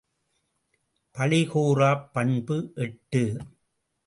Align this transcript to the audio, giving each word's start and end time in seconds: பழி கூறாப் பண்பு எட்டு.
பழி 1.15 1.41
கூறாப் 1.47 2.09
பண்பு 2.13 2.71
எட்டு. 2.75 3.23